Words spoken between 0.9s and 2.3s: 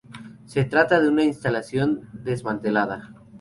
de una instalación